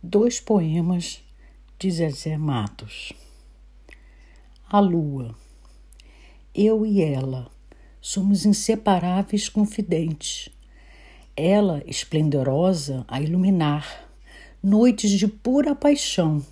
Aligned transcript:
Dois 0.00 0.38
poemas 0.38 1.20
de 1.76 1.90
Zezé 1.90 2.38
Matos. 2.38 3.12
A 4.70 4.78
lua. 4.78 5.34
Eu 6.54 6.86
e 6.86 7.02
ela 7.02 7.50
somos 8.00 8.46
inseparáveis 8.46 9.48
confidentes. 9.48 10.50
Ela 11.36 11.82
esplendorosa 11.84 13.04
a 13.08 13.20
iluminar 13.20 14.08
noites 14.62 15.10
de 15.10 15.26
pura 15.26 15.74
paixão 15.74 16.46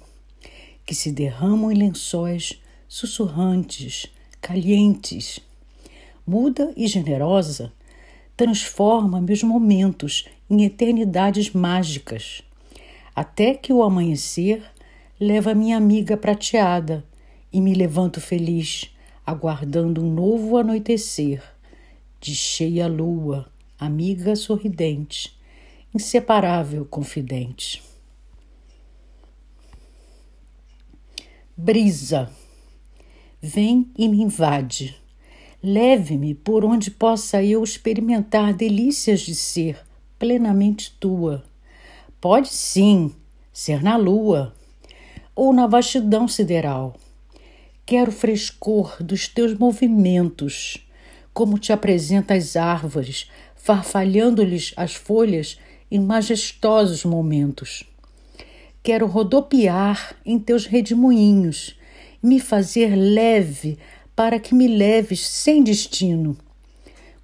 que 0.84 0.92
se 0.92 1.12
derramam 1.12 1.70
em 1.70 1.76
lençóis 1.76 2.60
sussurrantes, 2.88 4.06
calientes. 4.40 5.38
Muda 6.26 6.72
e 6.76 6.88
generosa, 6.88 7.72
transforma 8.36 9.20
meus 9.20 9.44
momentos 9.44 10.28
em 10.50 10.64
eternidades 10.64 11.52
mágicas 11.52 12.42
até 13.16 13.54
que 13.54 13.72
o 13.72 13.82
amanhecer 13.82 14.62
leva 15.18 15.54
minha 15.54 15.78
amiga 15.78 16.18
prateada 16.18 17.02
e 17.50 17.62
me 17.62 17.72
levanto 17.72 18.20
feliz, 18.20 18.94
aguardando 19.24 20.04
um 20.04 20.12
novo 20.12 20.58
anoitecer 20.58 21.42
de 22.20 22.34
cheia 22.34 22.86
lua, 22.86 23.50
amiga 23.78 24.36
sorridente, 24.36 25.34
inseparável 25.94 26.84
confidente. 26.84 27.82
Brisa, 31.56 32.30
vem 33.40 33.90
e 33.96 34.08
me 34.08 34.20
invade. 34.20 34.94
Leve-me 35.62 36.34
por 36.34 36.66
onde 36.66 36.90
possa 36.90 37.42
eu 37.42 37.64
experimentar 37.64 38.52
delícias 38.52 39.20
de 39.20 39.34
ser 39.34 39.78
plenamente 40.18 40.94
tua 41.00 41.42
Pode 42.20 42.48
sim 42.48 43.14
ser 43.52 43.82
na 43.82 43.96
lua 43.96 44.54
ou 45.34 45.52
na 45.52 45.66
vastidão 45.66 46.26
sideral. 46.26 46.96
Quero 47.84 48.10
o 48.10 48.14
frescor 48.14 48.96
dos 49.00 49.28
teus 49.28 49.56
movimentos, 49.56 50.78
como 51.32 51.58
te 51.58 51.72
apresenta 51.72 52.34
as 52.34 52.56
árvores, 52.56 53.30
farfalhando-lhes 53.54 54.72
as 54.76 54.94
folhas 54.94 55.58
em 55.90 56.00
majestosos 56.00 57.04
momentos. 57.04 57.84
Quero 58.82 59.06
rodopiar 59.06 60.16
em 60.24 60.38
teus 60.38 60.64
redemoinhos 60.64 61.78
me 62.22 62.40
fazer 62.40 62.96
leve 62.96 63.78
para 64.16 64.40
que 64.40 64.54
me 64.54 64.66
leves 64.66 65.26
sem 65.26 65.62
destino. 65.62 66.36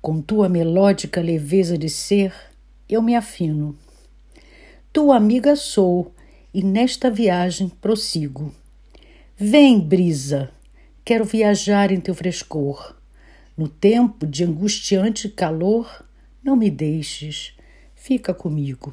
Com 0.03 0.21
tua 0.21 0.49
melódica 0.49 1.21
leveza 1.21 1.79
de 1.79 1.89
ser, 1.89 2.35
eu 2.89 3.01
me 3.01 3.17
afino. 3.17 3.77
Tua 4.93 5.17
amiga 5.17 5.57
sou 5.57 6.15
e 6.53 6.63
nesta 6.63 7.11
viagem 7.11 7.67
prossigo. 7.67 8.55
Vem, 9.35 9.81
brisa, 9.81 10.51
quero 11.03 11.25
viajar 11.25 11.91
em 11.91 11.99
teu 11.99 12.15
frescor. 12.15 12.95
No 13.57 13.69
tempo 13.69 14.27
de 14.27 14.45
angustiante 14.45 15.31
calor, 15.31 16.05
não 16.45 16.55
me 16.55 16.71
deixes, 16.71 17.57
fica 17.95 18.35
comigo. 18.35 18.93